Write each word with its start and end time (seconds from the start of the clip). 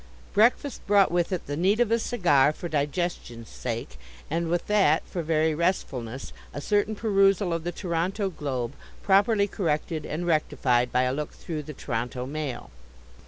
Breakfast 0.33 0.81
brought 0.87 1.11
with 1.11 1.31
it 1.31 1.45
the 1.45 1.55
need 1.55 1.79
of 1.79 1.91
a 1.91 1.99
cigar 1.99 2.51
for 2.53 2.67
digestion's 2.67 3.49
sake 3.49 3.99
and 4.31 4.49
with 4.49 4.65
that, 4.65 5.03
for 5.05 5.21
very 5.21 5.53
restfulness, 5.53 6.33
a 6.55 6.59
certain 6.59 6.95
perusal 6.95 7.53
of 7.53 7.63
the 7.63 7.71
Toronto 7.71 8.31
Globe, 8.31 8.73
properly 9.03 9.45
corrected 9.47 10.03
and 10.07 10.25
rectified 10.25 10.91
by 10.91 11.03
a 11.03 11.13
look 11.13 11.33
through 11.33 11.61
the 11.61 11.75
Toronto 11.75 12.25
Mail. 12.25 12.71